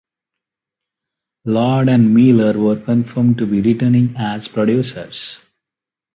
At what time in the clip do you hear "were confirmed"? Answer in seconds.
2.57-3.37